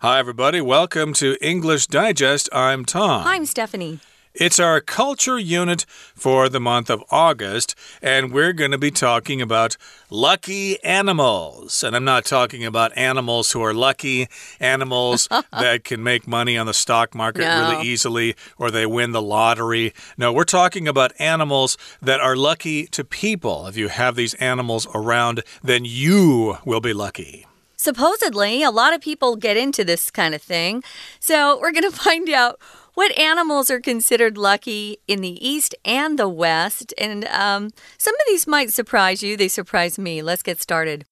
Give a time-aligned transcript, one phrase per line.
[0.00, 0.60] Hi, everybody.
[0.60, 2.48] Welcome to English Digest.
[2.52, 3.26] I'm Tom.
[3.26, 3.98] I'm Stephanie.
[4.32, 9.42] It's our culture unit for the month of August, and we're going to be talking
[9.42, 9.76] about
[10.08, 11.82] lucky animals.
[11.82, 14.28] And I'm not talking about animals who are lucky,
[14.60, 17.72] animals that can make money on the stock market No.
[17.72, 19.92] really easily, or they win the lottery.
[20.16, 23.66] No, we're talking about animals that are lucky to people.
[23.66, 27.47] If you have these animals around, then you will be lucky.
[27.80, 30.82] Supposedly, a lot of people get into this kind of thing.
[31.20, 32.60] So, we're going to find out
[32.94, 36.92] what animals are considered lucky in the East and the West.
[36.98, 39.36] And um, some of these might surprise you.
[39.36, 40.22] They surprise me.
[40.22, 41.04] Let's get started.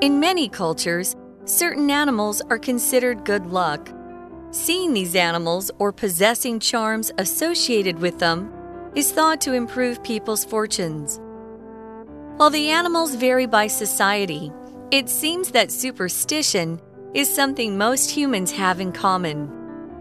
[0.00, 1.14] In many cultures,
[1.44, 3.88] certain animals are considered good luck.
[4.50, 8.52] Seeing these animals or possessing charms associated with them
[8.94, 11.20] is thought to improve people's fortunes.
[12.36, 14.52] While the animals vary by society,
[14.90, 16.80] it seems that superstition
[17.14, 19.50] is something most humans have in common.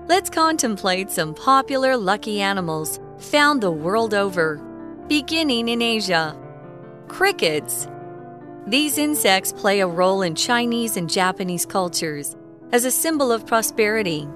[0.08, 4.58] Let's contemplate some popular lucky animals found the world over,
[5.08, 6.36] beginning in Asia.
[7.08, 7.88] Crickets.
[8.68, 12.36] These insects play a role in Chinese and Japanese cultures
[12.72, 14.28] as a symbol of prosperity.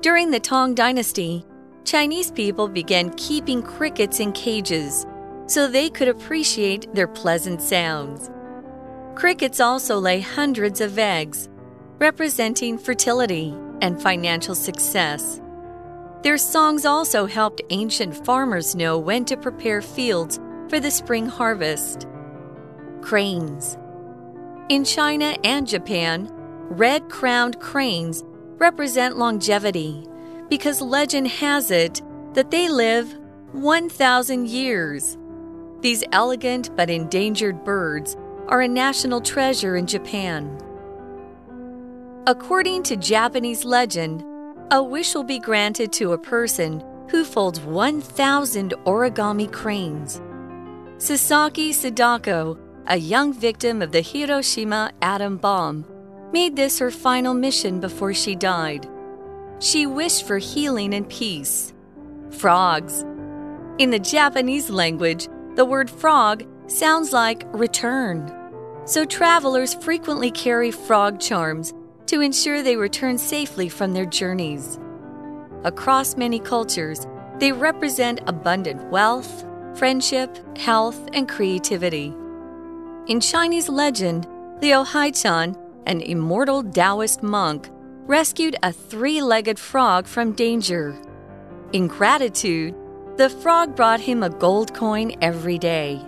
[0.00, 1.44] During the Tang Dynasty,
[1.86, 5.06] Chinese people began keeping crickets in cages
[5.46, 8.28] so they could appreciate their pleasant sounds.
[9.14, 11.48] Crickets also lay hundreds of eggs,
[12.00, 15.40] representing fertility and financial success.
[16.24, 22.08] Their songs also helped ancient farmers know when to prepare fields for the spring harvest.
[23.00, 23.78] Cranes.
[24.68, 26.28] In China and Japan,
[26.68, 28.24] red crowned cranes
[28.58, 30.04] represent longevity
[30.48, 32.02] because legend has it
[32.34, 33.16] that they live
[33.52, 35.16] 1,000 years.
[35.80, 38.16] These elegant but endangered birds
[38.48, 40.60] are a national treasure in Japan.
[42.26, 44.24] According to Japanese legend,
[44.70, 50.20] a wish will be granted to a person who folds 1,000 origami cranes.
[50.98, 55.84] Sasaki Sadako, a young victim of the Hiroshima atom bomb,
[56.32, 58.88] made this her final mission before she died.
[59.58, 61.72] She wished for healing and peace.
[62.30, 63.04] Frogs.
[63.78, 68.32] In the Japanese language, the word frog sounds like return.
[68.84, 71.72] So travelers frequently carry frog charms
[72.06, 74.78] to ensure they return safely from their journeys.
[75.64, 77.06] Across many cultures,
[77.38, 82.14] they represent abundant wealth, friendship, health, and creativity.
[83.08, 84.26] In Chinese legend,
[84.60, 85.56] Liu Haichan,
[85.86, 87.70] an immortal Taoist monk,
[88.06, 90.94] rescued a three legged frog from danger.
[91.72, 92.74] In gratitude,
[93.16, 96.00] the frog brought him a gold coin every day.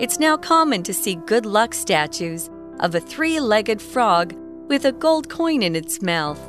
[0.00, 4.34] It's now common to see good luck statues of a three legged frog
[4.68, 6.40] with a gold coin in its mouth.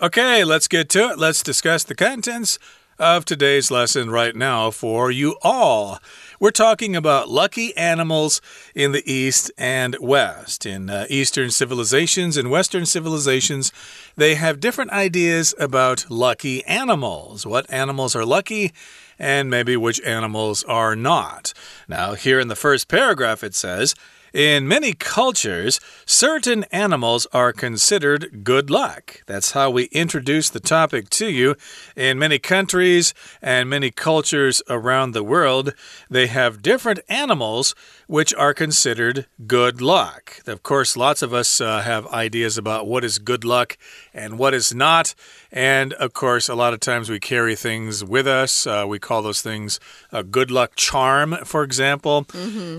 [0.00, 1.18] Okay, let's get to it.
[1.18, 2.58] Let's discuss the contents
[2.98, 5.98] of today's lesson right now for you all.
[6.40, 8.40] We're talking about lucky animals
[8.72, 10.66] in the East and West.
[10.66, 13.72] In uh, Eastern civilizations and Western civilizations,
[14.14, 17.44] they have different ideas about lucky animals.
[17.44, 18.72] What animals are lucky?
[19.18, 21.52] And maybe which animals are not.
[21.88, 23.96] Now, here in the first paragraph, it says,
[24.32, 29.22] in many cultures, certain animals are considered good luck.
[29.26, 31.56] That's how we introduce the topic to you.
[31.96, 35.74] In many countries and many cultures around the world,
[36.10, 37.74] they have different animals
[38.06, 40.40] which are considered good luck.
[40.46, 43.76] Of course, lots of us uh, have ideas about what is good luck
[44.18, 45.14] and what is not.
[45.50, 48.66] And of course, a lot of times we carry things with us.
[48.66, 49.80] Uh, we call those things
[50.12, 52.26] a good luck charm, for example.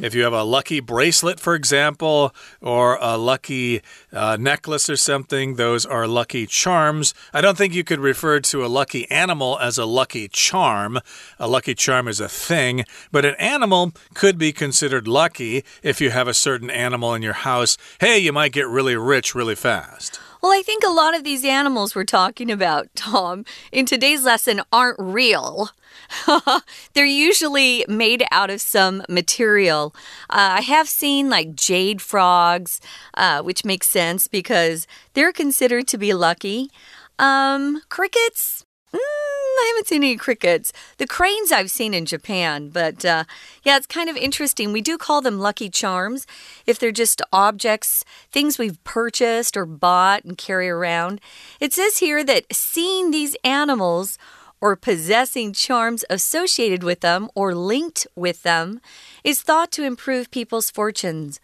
[0.04, 5.56] If you have a lucky bracelet, for example, or a lucky uh, necklace or something,
[5.56, 7.14] those are lucky charms.
[7.34, 11.00] I don't think you could refer to a lucky animal as a lucky charm.
[11.40, 16.12] A lucky charm is a thing, but an animal could be considered lucky if you
[16.12, 17.78] have a certain animal in your house.
[18.00, 20.20] Hey, you might get really rich really fast.
[20.42, 24.62] Well, I think a lot of these animals we're talking about, Tom, in today's lesson
[24.72, 25.72] aren't real.
[26.94, 29.94] They're usually made out of some material.
[30.30, 32.80] Uh, I have seen like jade frogs,
[33.16, 36.70] uh, which makes sense because they're considered to be lucky.
[37.18, 38.66] Um, crickets?
[38.94, 39.29] Mm,
[39.60, 40.72] I haven't seen any crickets.
[40.98, 43.26] The cranes I've seen in Japan, but uh,
[43.64, 44.72] yeah, it's kind of interesting.
[44.72, 46.26] We do call them lucky charms
[46.66, 51.22] if they're just objects, things we've purchased or bought and carry around.
[51.60, 54.18] It says here that seeing these animals
[54.62, 58.82] or possessing charms associated with them or linked with them
[59.24, 61.40] is thought to improve people's fortunes.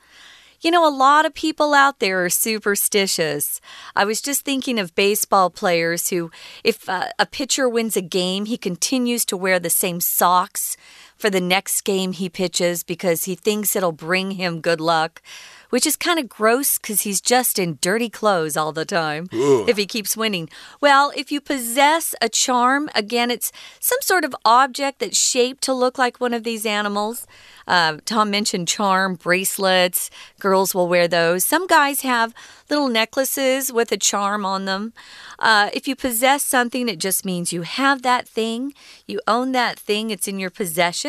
[0.62, 3.62] You know, a lot of people out there are superstitious.
[3.96, 6.32] I was just thinking of baseball players who,
[6.64, 10.78] if uh, a pitcher wins a game, he continues to wear the same socks
[11.18, 15.22] for the next game he pitches because he thinks it'll bring him good luck
[15.70, 19.66] which is kind of gross because he's just in dirty clothes all the time Ooh.
[19.68, 20.50] if he keeps winning.
[20.80, 23.52] Well, if you possess a charm, again, it's
[23.82, 27.28] some sort of object that's shaped to look like one of these animals.
[27.68, 30.10] Uh, Tom mentioned charm bracelets.
[30.40, 31.44] Girls will wear those.
[31.44, 32.34] Some guys have
[32.70, 34.94] little necklaces with a charm on them.
[35.40, 38.74] Uh, if you possess something, it just means you have that thing,
[39.08, 41.05] you own that thing, it's in your possession.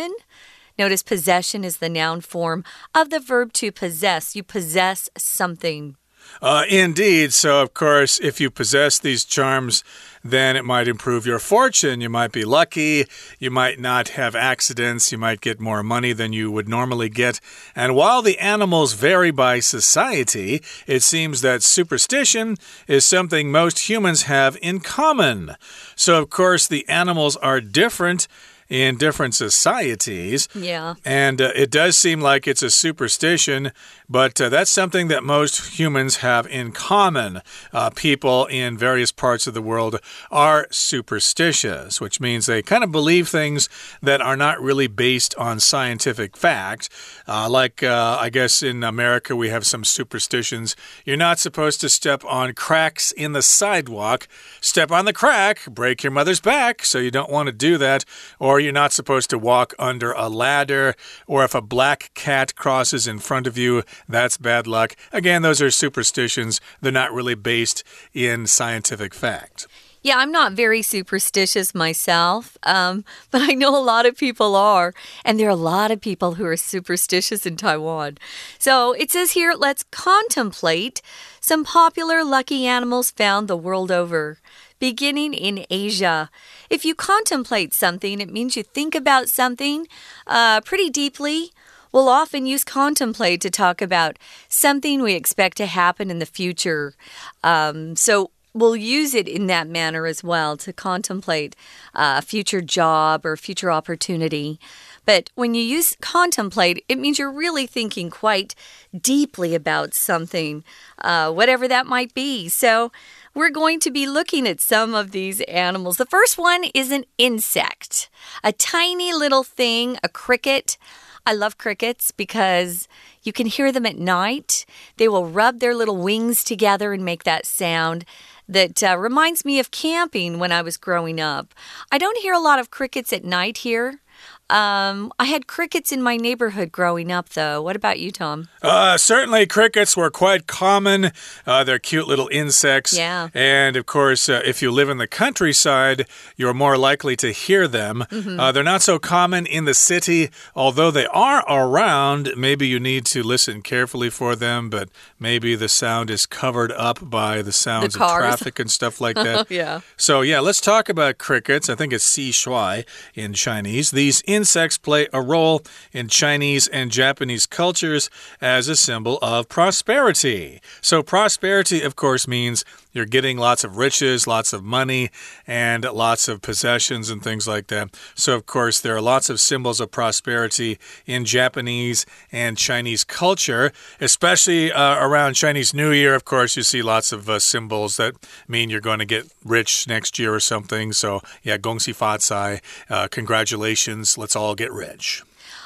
[0.79, 2.65] Notice possession is the noun form
[2.95, 4.37] of the verb to possess.
[4.37, 5.97] You possess something.
[6.43, 7.33] Uh, indeed.
[7.33, 9.85] So, of course, if you possess these charms,
[10.23, 12.01] then it might improve your fortune.
[12.01, 13.07] You might be lucky.
[13.39, 15.13] You might not have accidents.
[15.13, 17.41] You might get more money than you would normally get.
[17.75, 22.57] And while the animals vary by society, it seems that superstition
[22.87, 25.57] is something most humans have in common.
[25.95, 28.27] So, of course, the animals are different
[28.69, 30.49] in different societies.
[30.55, 30.95] Yeah.
[31.05, 33.73] And uh, it does seem like it's a superstition,
[34.09, 37.43] but uh, that's something that most humans have in common.
[37.73, 42.93] Uh, people in various parts of the world are superstitious, which means they kind of
[42.93, 43.69] believe things
[44.03, 46.89] that are not really based on scientific fact.
[47.27, 50.77] Uh, like, uh, I guess in America, we have some superstitions.
[51.05, 54.29] You're not supposed to step on cracks in the sidewalk.
[54.61, 58.05] Step on the crack, break your mother's back, so you don't want to do that.
[58.39, 60.95] Or or you're not supposed to walk under a ladder,
[61.27, 64.97] or if a black cat crosses in front of you, that's bad luck.
[65.13, 66.59] Again, those are superstitions.
[66.81, 69.67] They're not really based in scientific fact.
[70.01, 74.95] Yeah, I'm not very superstitious myself, um, but I know a lot of people are.
[75.23, 78.17] And there are a lot of people who are superstitious in Taiwan.
[78.59, 81.03] So it says here, let's contemplate
[81.43, 84.39] some popular lucky animals found the world over
[84.79, 86.31] beginning in Asia.
[86.71, 89.87] If you contemplate something, it means you think about something
[90.27, 91.53] uh, pretty deeply.
[91.93, 94.19] We'll often use contemplate to talk about
[94.49, 96.95] something we expect to happen in the future.
[97.43, 101.55] Um, so we'll use it in that manner as well to contemplate
[101.95, 104.59] a future job or future opportunity.
[105.05, 108.55] But when you use contemplate, it means you're really thinking quite
[108.99, 110.65] deeply about something,
[110.99, 112.49] uh, whatever that might be.
[112.49, 112.91] So
[113.37, 115.99] we're going to be looking at some of these animals.
[115.99, 118.09] The first one is an insect,
[118.43, 120.79] a tiny little thing, a cricket.
[121.27, 122.89] I love crickets because
[123.25, 124.65] you can hear them at night.
[124.97, 128.07] They will rub their little wings together and make that sound
[128.49, 131.53] that uh, reminds me of camping when I was growing up.
[131.93, 134.01] I don't hear a lot of crickets at night here.
[134.49, 137.61] Um, I had crickets in my neighborhood growing up, though.
[137.61, 138.49] What about you, Tom?
[138.63, 141.11] Uh, certainly, crickets were quite common.
[141.45, 142.97] Uh, they're cute little insects.
[142.97, 143.29] Yeah.
[143.35, 146.07] And of course, uh, if you live in the countryside,
[146.37, 148.05] you're more likely to hear them.
[148.11, 148.53] Mm -hmm.
[148.53, 152.33] they're not so common in the city, although they are around.
[152.37, 154.89] Maybe you need to listen carefully for them, but
[155.19, 159.15] maybe the sound is covered up by the sounds the of traffic and stuff like
[159.15, 159.51] that.
[159.63, 159.81] yeah.
[159.97, 161.69] So, yeah, let's talk about crickets.
[161.69, 162.85] I think it's si shuai
[163.15, 163.91] in Chinese.
[163.91, 165.63] These insects play a role
[165.93, 170.61] in Chinese and Japanese cultures as a symbol of prosperity.
[170.81, 172.65] So, prosperity, of course, means
[172.97, 175.11] you're getting lots of riches, lots of money,
[175.47, 177.95] and lots of possessions and things like that.
[178.15, 183.73] So, of course, there are lots of symbols of prosperity in Japanese and Chinese culture,
[184.01, 186.15] especially uh, around Chinese New Year.
[186.15, 188.15] Of course, you see lots of uh, symbols that
[188.49, 190.93] mean you're going to get rich next year or something.
[190.93, 195.23] So, yeah, gongxi fa cai, uh, congratulations, let's all get rich.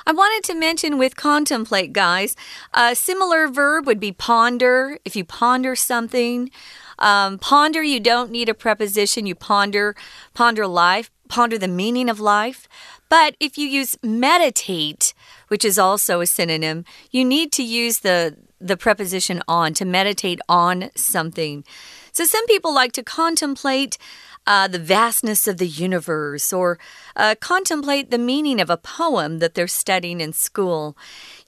[0.06, 2.34] I wanted to mention with contemplate, guys,
[2.72, 4.98] a similar verb would be ponder.
[5.04, 6.50] If you ponder something,
[7.00, 9.26] um, ponder, you don't need a preposition.
[9.26, 9.96] You ponder,
[10.34, 12.68] ponder life, ponder the meaning of life.
[13.08, 15.14] But if you use meditate,
[15.48, 20.38] which is also a synonym, you need to use the the preposition on to meditate
[20.46, 21.64] on something.
[22.12, 23.96] So some people like to contemplate
[24.46, 26.78] uh, the vastness of the universe or
[27.16, 30.96] uh, contemplate the meaning of a poem that they're studying in school.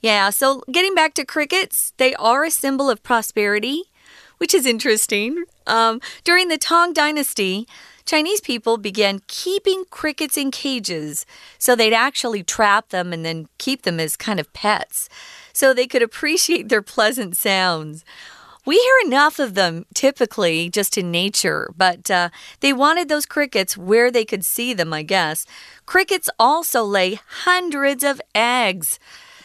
[0.01, 3.91] Yeah, so getting back to crickets, they are a symbol of prosperity
[4.37, 5.43] which is interesting.
[5.67, 7.67] Um, during the Tang Dynasty,
[8.05, 11.25] Chinese people began keeping crickets in cages
[11.57, 15.07] so they'd actually trap them and then keep them as kind of pets
[15.53, 18.03] so they could appreciate their pleasant sounds.
[18.65, 22.29] We hear enough of them typically just in nature, but uh,
[22.61, 25.45] they wanted those crickets where they could see them, I guess.
[25.85, 28.99] Crickets also lay hundreds of eggs.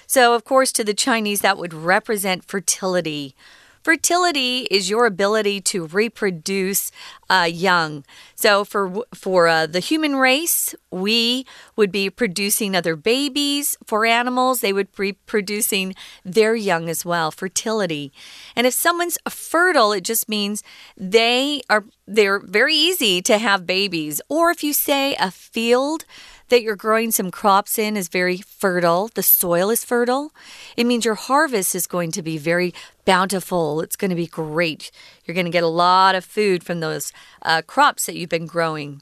[0.06, 3.34] So, of course, to the Chinese, that would represent fertility.
[3.82, 6.90] Fertility is your ability to reproduce
[7.30, 8.04] uh, young.
[8.34, 13.76] So for for uh, the human race, we would be producing other babies.
[13.84, 15.94] For animals, they would be producing
[16.24, 17.30] their young as well.
[17.30, 18.12] Fertility,
[18.56, 20.62] and if someone's fertile, it just means
[20.96, 24.20] they are they're very easy to have babies.
[24.28, 26.04] Or if you say a field
[26.48, 30.32] that you're growing some crops in is very fertile, the soil is fertile,
[30.76, 32.74] it means your harvest is going to be very
[33.04, 33.80] bountiful.
[33.80, 34.90] It's going to be great.
[35.24, 37.12] You're going to get a lot of food from those
[37.42, 39.00] uh, crops that you've been growing.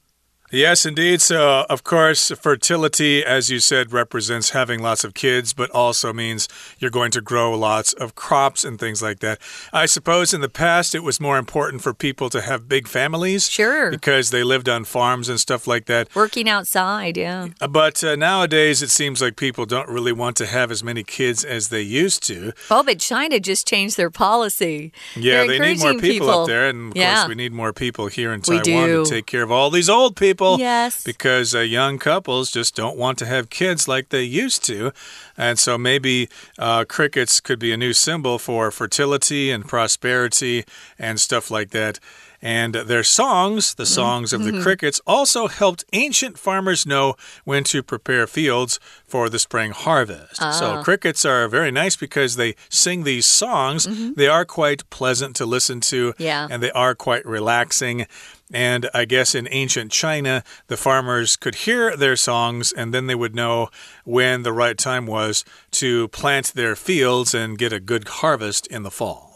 [0.52, 1.20] Yes, indeed.
[1.20, 6.48] So, of course, fertility, as you said, represents having lots of kids, but also means
[6.78, 9.40] you're going to grow lots of crops and things like that.
[9.72, 13.48] I suppose in the past it was more important for people to have big families.
[13.50, 13.90] Sure.
[13.90, 16.14] Because they lived on farms and stuff like that.
[16.14, 17.48] Working outside, yeah.
[17.60, 21.02] Uh, but uh, nowadays it seems like people don't really want to have as many
[21.02, 22.52] kids as they used to.
[22.70, 24.92] Oh, but China just changed their policy.
[25.16, 26.68] Yeah, They're they need more people, people, up there.
[26.68, 27.16] And of yeah.
[27.16, 30.14] course, we need more people here in Taiwan to take care of all these old
[30.14, 30.58] people people.
[30.58, 31.02] Yes.
[31.02, 34.92] Because uh, young couples just don't want to have kids like they used to.
[35.36, 36.28] And so maybe
[36.58, 40.64] uh, crickets could be a new symbol for fertility and prosperity
[40.98, 41.98] and stuff like that.
[42.42, 44.62] And their songs, the songs of the mm-hmm.
[44.62, 47.14] crickets, also helped ancient farmers know
[47.44, 50.36] when to prepare fields for the spring harvest.
[50.36, 50.82] So ah.
[50.82, 53.86] crickets are very nice because they sing these songs.
[53.86, 54.14] Mm -hmm.
[54.16, 56.48] They are quite pleasant to listen to, yeah.
[56.50, 58.06] and they are quite relaxing.
[58.52, 63.14] And I guess in ancient China, the farmers could hear their songs and then they
[63.14, 63.70] would know
[64.04, 68.82] when the right time was to plant their fields and get a good harvest in
[68.82, 69.35] the fall.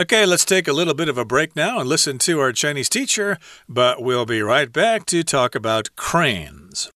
[0.00, 2.88] Okay, let's take a little bit of a break now and listen to our Chinese
[2.88, 3.36] teacher,
[3.68, 6.90] but we'll be right back to talk about cranes.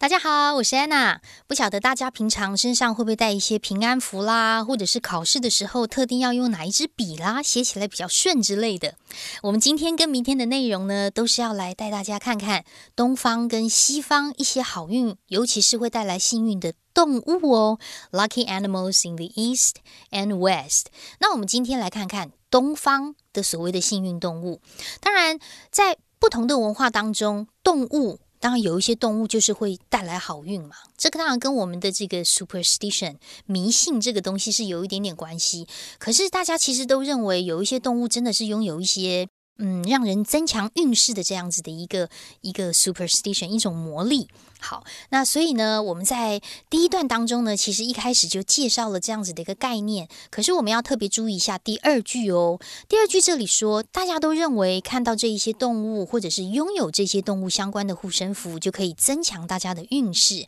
[0.00, 1.20] 大家好，我是安娜。
[1.46, 8.94] 不晓得大家平常身上会不会带一些平安符啦，或者是考试的时候特定要用哪一支笔啦，写起来比较顺之类的。
[9.42, 12.64] 我们今天跟明天的内容呢，都是要来带大家看看
[12.96, 17.78] 东方跟西方一些好运，尤其是会带来幸运的动物哦。
[18.10, 19.74] Lucky animals in the east
[20.10, 20.86] and west。
[21.18, 24.62] 那我们今天来看看东方的所谓的幸运动物。
[25.02, 25.38] 当然，
[25.70, 28.18] 在不同的文化当中，动物。
[28.40, 30.74] 当然，有一些动物就是会带来好运嘛。
[30.96, 33.16] 这个当然跟我们的这个 superstition
[33.46, 35.68] 迷信这个东西是有一点点关系。
[35.98, 39.28] 可是大家其实都认为，有一些动物真的是拥有一些。
[39.62, 42.08] 嗯，让人增强运势的这样子的一个
[42.40, 44.26] 一个 superstition，一种魔力。
[44.58, 46.40] 好，那所以呢，我们在
[46.70, 50.08] 第一段当中呢，其实一开始就介绍了这样子的一个概念。
[50.30, 52.58] 可是我们要特别注意一下第二句哦。
[52.88, 60.46] 第二句这里说，大家都认为看到这一些动物，或者是拥有这些动物相关的护身符，就可以增强大家的运势。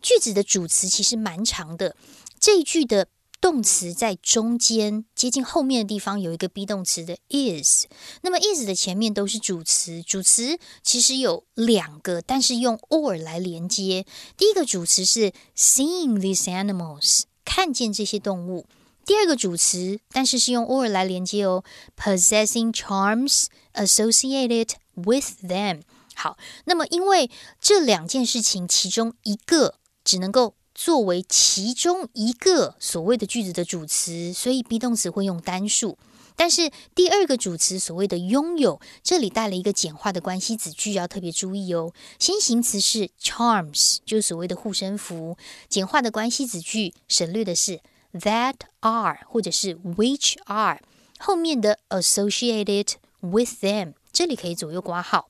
[0.00, 1.96] 句子的主词其实蛮长的，
[2.38, 3.08] 这一句的。
[3.42, 7.86] 动词在中间接近后面的地方有一个 be 动词的 is，
[8.20, 14.06] 那么 is 的前面都是主词，主词其实有两个，但是用 or 来连接。
[14.36, 18.64] 第一个主词是 seeing these animals，看见这些动物；
[19.04, 21.64] 第二个主词，但是是用 or 来连接哦
[21.96, 25.82] ，possessing charms associated with them。
[26.14, 27.28] 好，那么因为
[27.60, 30.54] 这两件事情其中一个只能够。
[30.74, 35.98] 作为其中一个所谓的句子的主词，所以 be 动词会用单数。
[36.34, 41.92] 但是第二个主词所谓的拥有，这里带了一个简化的关系子句，要特别注意哦。
[42.18, 45.36] 先行词是 charms，就是所谓的护身符。
[45.68, 47.80] 简化的关系子句省略的是
[48.14, 50.80] that are 或者是 which are。
[51.18, 55.28] 后面的 associated with them，这里可以左右挂号。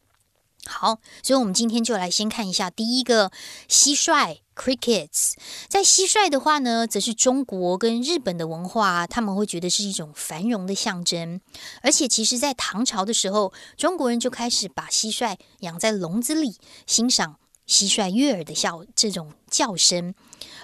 [0.83, 3.31] 好，所以我们今天就来先看一下第一个
[3.69, 4.39] 蟋蟀。
[4.55, 5.33] Crickets，
[5.69, 11.41] 在蟋蟀的话呢，则是中国跟日本的文化，他们会觉得是一种繁荣的象征。
[11.81, 17.37] 而且，其实，在唐朝的时候，中国人就开始把蟋蟀养在笼子里，欣赏
[17.67, 20.15] 蟋蟀悦耳的叫这种叫声。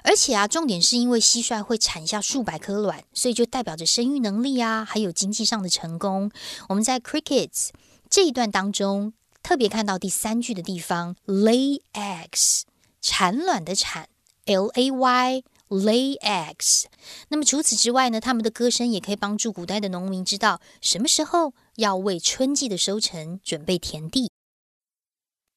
[0.02, 6.30] 而且啊，重点是因为蟋蟀会产下数百颗卵，所以就代表着生育能力啊，还有经济上的成功。
[6.68, 7.70] 我们在 Crickets
[8.10, 12.61] 这一段当中，特别看到第三句的地方，lay eggs。
[13.01, 14.07] 产卵的产，
[14.45, 16.85] l a y lay eggs。
[17.27, 24.31] 那么除此之外呢，他们的歌声也可以帮助古代的农民知道什么时候要为春季的收成准备田地。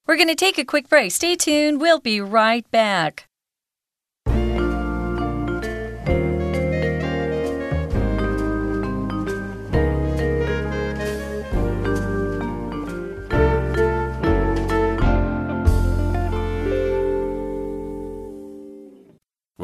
[0.07, 1.11] We're going to take a quick break.
[1.11, 1.79] Stay tuned.
[1.79, 3.25] We'll be right back.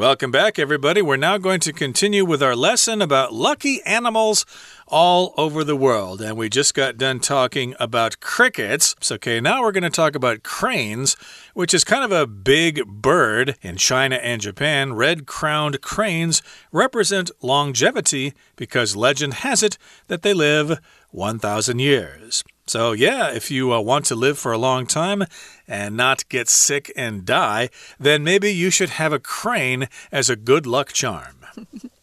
[0.08, 1.02] Welcome back, everybody.
[1.02, 4.46] We're now going to continue with our lesson about lucky animals
[4.86, 6.22] all over the world.
[6.22, 8.96] And we just got done talking about crickets.
[9.02, 11.14] So, okay, now we're going to talk about cranes,
[11.52, 13.56] which is kind of a big bird.
[13.60, 16.40] In China and Japan, red crowned cranes
[16.72, 22.42] represent longevity because legend has it that they live 1,000 years.
[22.68, 25.24] So, yeah, if you uh, want to live for a long time
[25.66, 30.36] and not get sick and die, then maybe you should have a crane as a
[30.36, 31.36] good luck charm.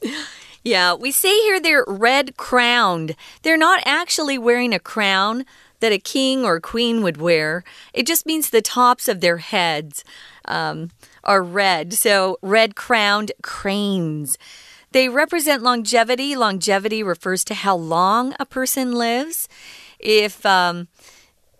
[0.63, 3.15] yeah, we say here they're red crowned.
[3.43, 5.45] They're not actually wearing a crown
[5.79, 10.03] that a king or queen would wear, it just means the tops of their heads
[10.45, 10.89] um,
[11.23, 11.93] are red.
[11.93, 14.37] So, red crowned cranes.
[14.91, 16.35] They represent longevity.
[16.35, 19.47] Longevity refers to how long a person lives.
[19.99, 20.87] If um,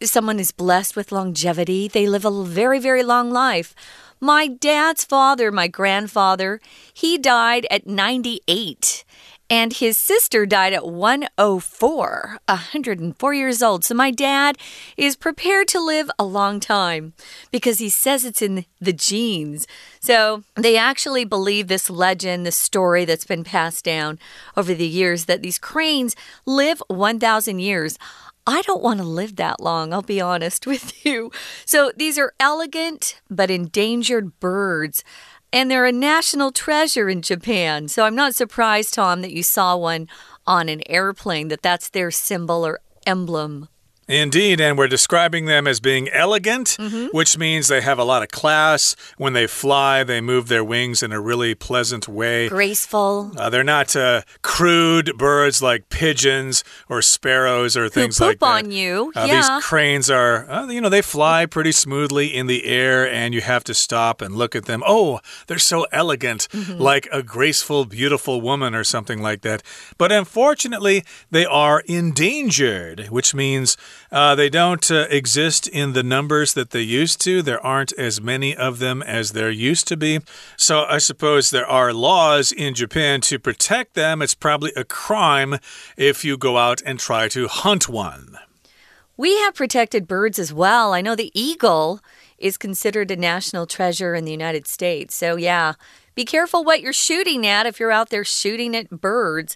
[0.02, 3.76] someone is blessed with longevity, they live a very, very long life.
[4.20, 6.62] My dad's father, my grandfather,
[6.94, 9.04] he died at 98
[9.50, 13.84] and his sister died at 104, 104 years old.
[13.84, 14.58] So my dad
[14.98, 17.14] is prepared to live a long time
[17.52, 19.68] because he says it's in the genes.
[20.00, 24.18] So they actually believe this legend, this story that's been passed down
[24.58, 26.16] over the years that these cranes
[26.46, 28.00] live 1,000 years.
[28.48, 31.32] I don't want to live that long, I'll be honest with you.
[31.66, 35.04] So these are elegant but endangered birds.
[35.54, 37.88] And they're a national treasure in Japan.
[37.88, 40.10] So I'm not surprised, Tom, that you saw one
[40.46, 43.70] on an airplane, that that's their symbol or emblem.
[44.08, 47.08] Indeed, and we're describing them as being elegant, mm -hmm.
[47.12, 48.96] which means they have a lot of class.
[49.18, 52.48] When they fly, they move their wings in a really pleasant way.
[52.48, 53.32] Graceful.
[53.36, 58.66] Uh, they're not uh, crude birds like pigeons or sparrows or things Who like that.
[58.66, 59.12] on you.
[59.16, 59.36] Uh, yeah.
[59.36, 63.42] These cranes are, uh, you know, they fly pretty smoothly in the air, and you
[63.42, 64.84] have to stop and look at them.
[64.86, 66.94] Oh, they're so elegant, mm -hmm.
[66.94, 69.62] like a graceful, beautiful woman or something like that.
[69.98, 73.78] But unfortunately, they are endangered, which means
[74.12, 77.42] uh, they don't uh, exist in the numbers that they used to.
[77.42, 80.20] There aren't as many of them as there used to be.
[80.58, 84.22] So I suppose there are laws in Japan to protect them.
[84.22, 85.58] It's probably a crime
[85.98, 88.38] if you go out and try to hunt one.
[89.18, 90.94] We have protected birds as well.
[90.94, 92.02] I know the eagle
[92.38, 95.16] is considered a national treasure in the United States.
[95.16, 95.74] So, yeah,
[96.16, 99.56] be careful what you're shooting at if you're out there shooting at birds.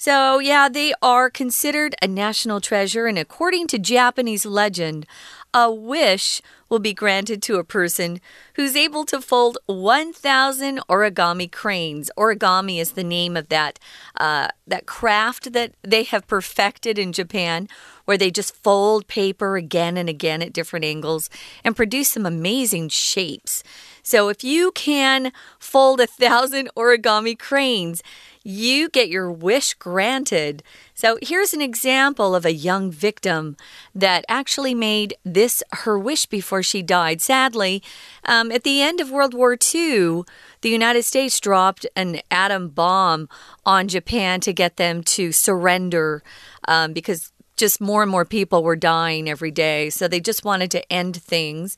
[0.00, 5.04] So, yeah, they are considered a national treasure, and according to Japanese legend,
[5.52, 8.18] a wish will be granted to a person
[8.54, 12.10] who's able to fold 1,000 origami cranes.
[12.16, 13.78] Origami is the name of that
[14.16, 17.68] uh, that craft that they have perfected in Japan,
[18.06, 21.28] where they just fold paper again and again at different angles
[21.62, 23.62] and produce some amazing shapes.
[24.02, 28.02] So if you can fold a thousand origami cranes,
[28.42, 30.62] you get your wish granted.
[30.94, 33.56] So here's an example of a young victim
[33.94, 37.20] that actually made this her wish before she died.
[37.20, 37.82] Sadly,
[38.24, 40.22] um, at the end of World War II,
[40.62, 43.28] the United States dropped an atom bomb
[43.66, 46.22] on Japan to get them to surrender
[46.66, 49.90] um, because just more and more people were dying every day.
[49.90, 51.76] So they just wanted to end things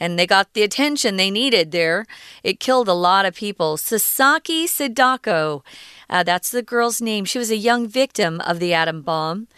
[0.00, 2.06] and they got the attention they needed there.
[2.42, 3.76] It killed a lot of people.
[3.76, 5.64] Sasaki Sadako,
[6.10, 7.24] uh, that's the girl's name.
[7.24, 9.48] She was a young victim of the atom bomb.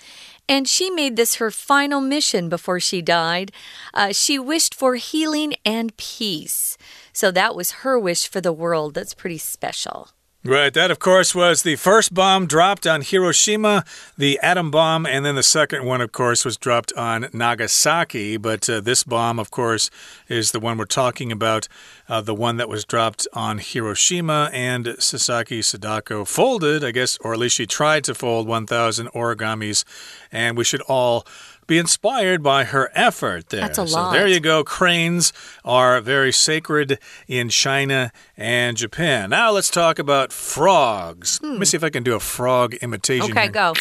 [0.49, 3.53] And she made this her final mission before she died.
[3.95, 6.77] Uh, she wished for healing and peace.
[7.13, 8.95] So that was her wish for the world.
[8.95, 10.09] That's pretty special.
[10.43, 10.73] Right.
[10.73, 13.85] That, of course, was the first bomb dropped on Hiroshima,
[14.17, 18.39] the atom bomb, and then the second one, of course, was dropped on Nagasaki.
[18.39, 19.91] But uh, this bomb, of course,
[20.29, 21.69] is the one we're talking about,
[22.09, 24.49] uh, the one that was dropped on Hiroshima.
[24.55, 29.85] And Sasaki Sadako folded, I guess, or at least she tried to fold 1,000 origamis.
[30.33, 31.27] And we should all
[31.71, 33.61] be inspired by her effort there.
[33.61, 34.13] That's a lot.
[34.13, 34.65] So there you go.
[34.65, 35.33] Cranes
[35.65, 39.31] are very sacred in China and Japan.
[39.31, 41.39] Now let's talk about frogs.
[41.39, 41.51] Hmm.
[41.53, 43.31] Let me see if I can do a frog imitation.
[43.31, 43.51] Okay, here.
[43.51, 43.75] go.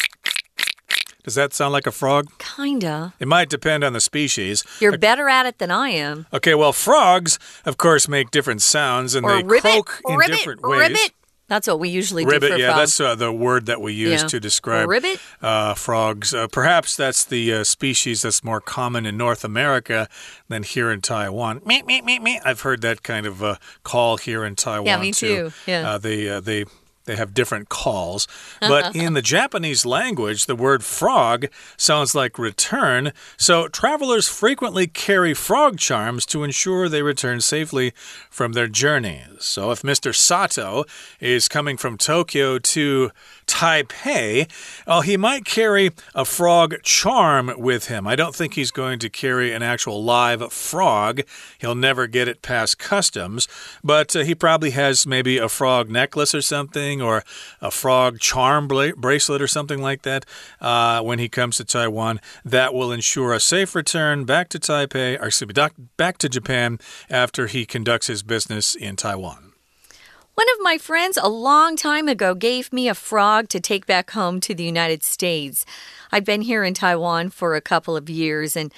[1.24, 2.28] Does that sound like a frog?
[2.38, 3.12] Kinda.
[3.18, 4.64] It might depend on the species.
[4.80, 6.26] You're better at it than I am.
[6.32, 10.36] Okay, well, frogs, of course, make different sounds and or they ribbit, croak in ribbit,
[10.36, 10.88] different ways.
[10.88, 11.12] Ribbit.
[11.50, 12.96] That's what we usually ribbit, do yeah, frogs.
[12.96, 14.28] that's uh, the word that we use yeah.
[14.28, 15.18] to describe ribbit?
[15.42, 16.32] Uh, frogs.
[16.32, 20.08] Uh, perhaps that's the uh, species that's more common in North America
[20.46, 21.60] than here in Taiwan.
[21.66, 22.40] Me, me, me, me.
[22.44, 25.50] I've heard that kind of uh, call here in Taiwan yeah, me too.
[25.50, 25.52] too.
[25.66, 26.66] Yeah, uh, they they
[27.04, 28.28] they have different calls.
[28.60, 33.12] But in the Japanese language, the word frog sounds like return.
[33.36, 37.92] So travelers frequently carry frog charms to ensure they return safely
[38.30, 39.44] from their journeys.
[39.44, 40.14] So if Mr.
[40.14, 40.84] Sato
[41.18, 43.10] is coming from Tokyo to
[43.46, 44.50] Taipei,
[44.86, 48.06] well, he might carry a frog charm with him.
[48.06, 51.22] I don't think he's going to carry an actual live frog.
[51.58, 53.48] He'll never get it past customs,
[53.82, 57.22] but uh, he probably has maybe a frog necklace or something, or
[57.60, 60.24] a frog charm bracelet or something like that
[60.62, 62.20] uh, when he comes to Taiwan.
[62.42, 66.78] That will ensure a safe return back to Taipei, or excuse me, back to Japan
[67.10, 69.52] after he conducts his business in Taiwan.
[70.34, 74.12] One of my friends a long time ago gave me a frog to take back
[74.12, 75.66] home to the United States.
[76.10, 78.72] I've been here in Taiwan for a couple of years and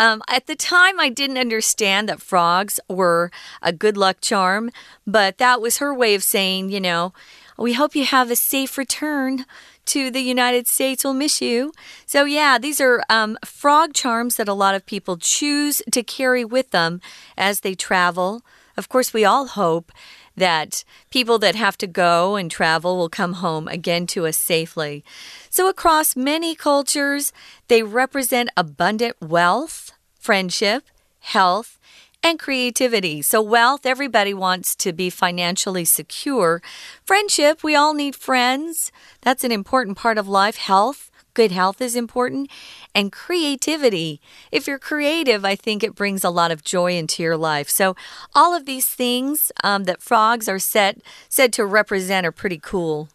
[0.00, 4.70] um, at the time, I didn't understand that frogs were a good luck charm,
[5.06, 7.12] but that was her way of saying, you know,
[7.60, 9.44] we hope you have a safe return
[9.84, 11.04] to the United States.
[11.04, 11.72] We'll miss you.
[12.06, 16.44] So, yeah, these are um, frog charms that a lot of people choose to carry
[16.44, 17.00] with them
[17.36, 18.42] as they travel.
[18.76, 19.92] Of course, we all hope
[20.36, 25.04] that people that have to go and travel will come home again to us safely.
[25.50, 27.32] So, across many cultures,
[27.68, 30.84] they represent abundant wealth, friendship,
[31.18, 31.78] health,
[32.22, 33.22] and creativity.
[33.22, 36.62] So, wealth, everybody wants to be financially secure.
[37.04, 38.92] Friendship, we all need friends.
[39.22, 40.56] That's an important part of life.
[40.56, 42.50] Health, good health is important,
[42.94, 44.20] and creativity.
[44.52, 47.68] If you're creative, I think it brings a lot of joy into your life.
[47.68, 47.96] So,
[48.34, 53.08] all of these things um, that frogs are set, said to represent are pretty cool.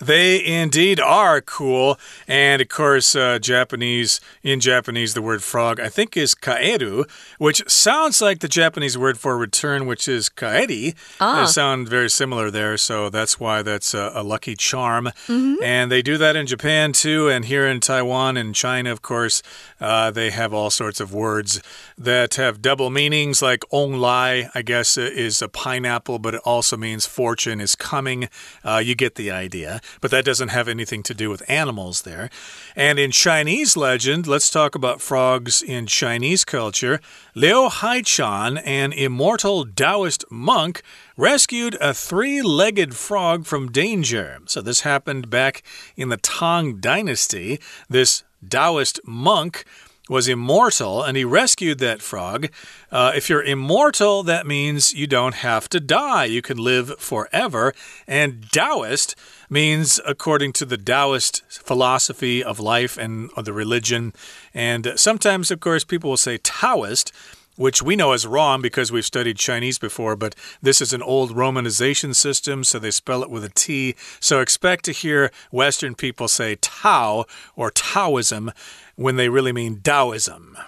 [0.00, 1.98] They indeed are cool.
[2.26, 7.08] And of course, uh, Japanese, in Japanese, the word frog, I think, is kaeru,
[7.38, 10.94] which sounds like the Japanese word for return, which is kaeri.
[11.20, 11.40] Ah.
[11.40, 12.78] They sound very similar there.
[12.78, 15.10] So that's why that's a, a lucky charm.
[15.28, 15.62] Mm -hmm.
[15.62, 17.28] And they do that in Japan too.
[17.28, 19.42] And here in Taiwan and China, of course,
[19.80, 21.60] uh, they have all sorts of words
[22.02, 27.06] that have double meanings, like onglai, I guess, is a pineapple, but it also means
[27.06, 28.28] fortune is coming.
[28.64, 32.30] Uh, you get the idea but that doesn't have anything to do with animals there.
[32.76, 37.00] And in Chinese legend, let's talk about frogs in Chinese culture.
[37.34, 40.82] Liu Haichan, an immortal Taoist monk,
[41.16, 44.38] rescued a three legged frog from danger.
[44.46, 45.62] So, this happened back
[45.96, 47.60] in the Tang Dynasty.
[47.88, 49.64] This Taoist monk
[50.10, 52.48] was immortal and he rescued that frog.
[52.90, 56.24] Uh, if you're immortal, that means you don't have to die.
[56.24, 57.72] You can live forever.
[58.08, 59.14] And Taoist
[59.48, 64.12] means according to the Taoist philosophy of life and the religion.
[64.52, 67.12] And sometimes, of course, people will say Taoist
[67.60, 71.32] which we know is wrong because we've studied Chinese before, but this is an old
[71.32, 73.94] romanization system, so they spell it with a T.
[74.18, 78.52] So expect to hear Western people say Tao or Taoism
[79.00, 80.58] when they really mean Taoism.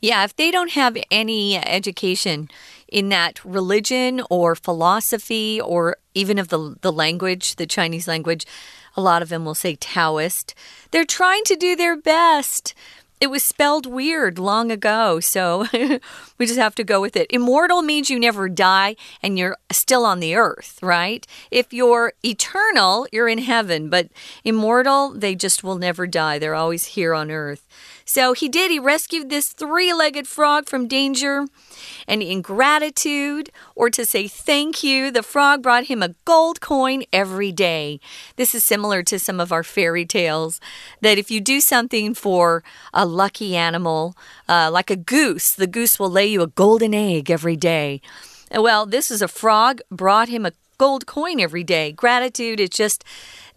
[0.00, 2.48] Yeah, if they don't have any education
[2.86, 8.46] in that religion or philosophy or even of the, the language, the Chinese language,
[8.96, 10.54] a lot of them will say Taoist.
[10.92, 12.74] They're trying to do their best.
[13.20, 15.66] It was spelled weird long ago, so
[16.38, 17.26] we just have to go with it.
[17.28, 21.26] Immortal means you never die and you're still on the earth, right?
[21.50, 24.08] If you're eternal, you're in heaven, but
[24.42, 26.38] immortal, they just will never die.
[26.38, 27.68] They're always here on earth.
[28.12, 28.72] So he did.
[28.72, 31.46] He rescued this three legged frog from danger.
[32.08, 37.04] And in gratitude, or to say thank you, the frog brought him a gold coin
[37.12, 38.00] every day.
[38.34, 40.60] This is similar to some of our fairy tales
[41.02, 44.16] that if you do something for a lucky animal,
[44.48, 48.00] uh, like a goose, the goose will lay you a golden egg every day.
[48.52, 51.92] Well, this is a frog brought him a gold coin every day.
[51.92, 53.04] Gratitude is just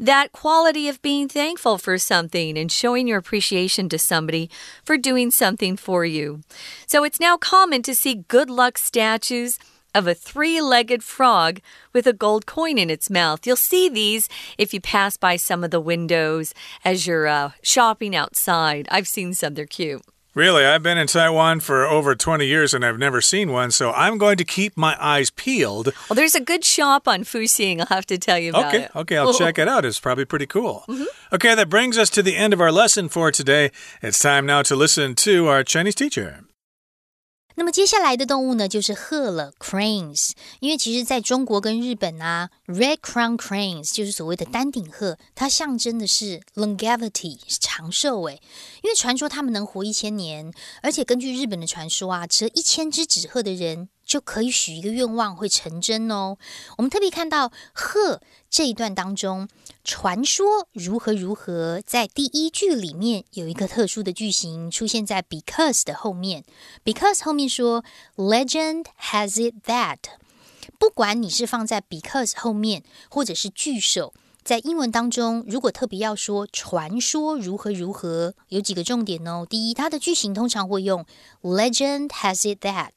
[0.04, 4.50] that quality of being thankful for something and showing your appreciation to somebody
[4.84, 6.42] for doing something for you.
[6.86, 9.58] So it's now common to see good luck statues
[9.96, 11.62] of a three legged frog
[11.94, 13.48] with a gold coin in its mouth.
[13.48, 18.14] You'll see these if you pass by some of the windows as you're uh, shopping
[18.14, 18.90] outside.
[18.92, 20.02] I've seen some, they're cute.
[20.36, 23.92] Really, I've been in Taiwan for over 20 years and I've never seen one, so
[23.92, 25.94] I'm going to keep my eyes peeled.
[26.10, 28.96] Well, there's a good shop on Fuxing, I'll have to tell you about okay, it.
[28.96, 29.86] Okay, I'll check it out.
[29.86, 30.86] It's probably pretty cool.
[30.88, 31.36] Mm -hmm.
[31.36, 33.72] Okay, that brings us to the end of our lesson for today.
[34.02, 36.44] It's time now to listen to our Chinese teacher.
[37.64, 40.32] 那么接下来的动物呢，就是鹤了 cranes。
[40.60, 48.42] 因为其实在中国跟日本啊，red crown cranes 就是所谓的丹顶鹤，它象征的是 longevity 长寿诶。
[48.82, 53.88] 因为传说它们能活一千年，而且根据日本的传说啊，折一千只纸鹤的人。
[54.06, 56.38] 就可以许一个愿望会成真哦。
[56.78, 59.48] 我们特别看到鹤这一段当中，
[59.84, 66.46] 传说如何如何，在第一句里面有一个特殊的句型出现在 because 的后面
[66.86, 67.84] ，because 后面说
[68.16, 69.98] legend has it that。
[70.80, 79.46] 不管你是放在 because 后面，或者是句首，在英文当中，如果特别要说传说如何如何，有几个重点哦。
[79.50, 81.06] 第一，它的句型通常会用
[81.42, 82.92] legend has it that；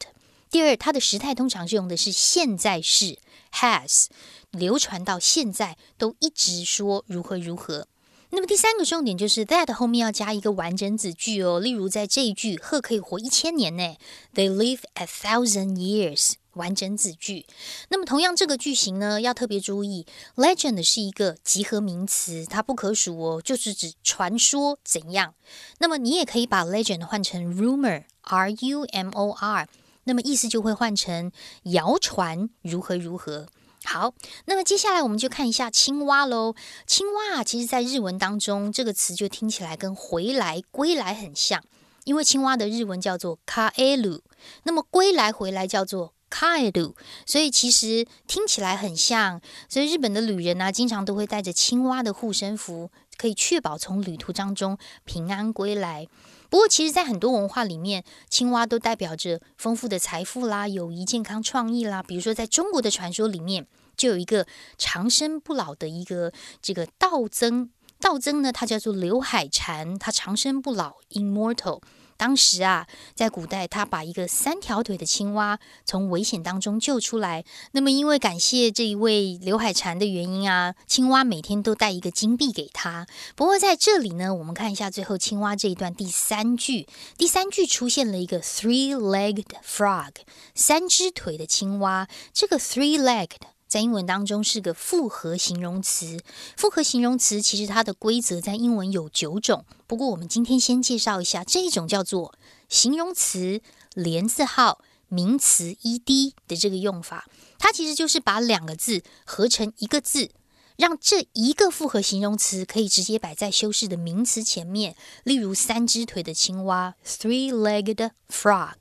[0.48, 3.18] 第二，它的时态通常是用的是现在式
[3.52, 4.06] has，
[4.50, 7.86] 流传到现在都一直说如何如何。
[8.30, 11.60] 那么第三个重点就是 that 后面要加一个完整子句哦。
[11.60, 13.96] 例如在这一句，鹤可以活一千年呢
[14.34, 16.32] ，They live a thousand years。
[16.56, 17.44] 完整子句。
[17.90, 20.06] 那么，同样这个句型呢，要特别注意
[20.36, 25.34] ，legend 是一个集合名词，它不可数哦，就是指传说怎样。
[25.80, 29.68] 那么，你也可以把 legend 换成 rumor，r u m o r，
[30.06, 31.30] 那么意思就会换成
[31.64, 33.46] 谣传如何如何。
[33.84, 34.12] 好，
[34.46, 36.56] 那么接下来我们就看一下青蛙喽。
[36.86, 41.62] 青蛙啊其实在日文当中，这个词就听起来跟回来、归来很像，
[42.04, 44.22] 因为青蛙的日文叫做 kaelu，
[44.64, 46.14] 那么归来、回来叫做。
[46.28, 49.40] Kaido，所以其实听起来很像。
[49.68, 56.08] 所以日本的旅人呢，经常都会带着青蛙的护身符，可以确保从旅途当中平安归来。
[56.48, 62.02] 不过，其实，在很多文化里面，青蛙都代表着丰富的财富啦、友谊、健康、创意啦。
[62.02, 64.46] 比如说，在中国的传说里面，就有一个
[64.78, 66.32] 长生不老的一个
[66.62, 67.70] 这个道僧。
[67.98, 71.80] 道僧呢，他叫做刘海蟾，他长生不老，immortal。
[72.16, 77.44] 当时啊，在古代，他把一个三条腿的青蛙从危险当中救出来。
[77.72, 83.06] 那么，因为感谢这一位刘海禅的原因啊，青蛙每天都带一个金币给他。
[83.34, 90.12] 不过在这里呢，我们看一下最后青蛙这一段第三句，第三句出现了一个 three-legged frog，
[90.54, 92.08] 三只腿的青蛙。
[92.32, 93.55] 这个 three-legged。
[93.76, 96.18] 在英文当中是个复合形容词。
[96.56, 102.34] 复合形容词其实它的规则在英文有九种，不过我们今天先介绍一下这一种叫做
[102.70, 103.60] 形容词
[103.92, 107.28] 连字号名词 ed 的这个用法。
[107.58, 110.30] 它其实就是把两个字合成一个字，
[110.76, 114.96] 让这一个复合形容词可以直接摆在修饰的名词前面。
[115.22, 118.76] 例如三只腿的青蛙 （three-legged frog）。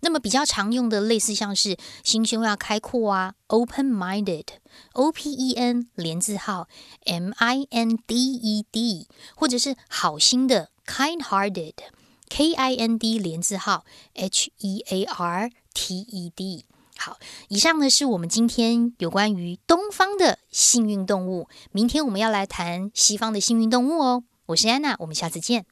[0.00, 6.68] 那么比较常用的类似像是心胸要开阔啊，open-minded，O P E N 连字号
[7.04, 13.84] M I N D E D，或者是好心的 kind-hearted，K I N D 连字号
[14.14, 16.64] H E A R T E D。
[16.96, 24.24] 好，以上呢是我们今天有关于东方的幸运动物，明天我们要来谈西方的幸运动物哦。
[24.46, 25.64] 我是安娜，我们下次见。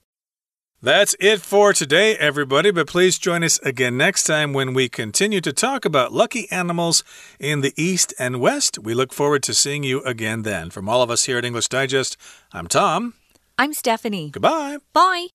[0.81, 2.71] That's it for today, everybody.
[2.71, 7.03] But please join us again next time when we continue to talk about lucky animals
[7.41, 8.79] in the East and West.
[8.79, 10.71] We look forward to seeing you again then.
[10.71, 12.17] From all of us here at English Digest,
[12.53, 13.15] I'm Tom.
[13.59, 14.31] I'm Stephanie.
[14.31, 14.79] Goodbye.
[14.93, 15.29] Bye.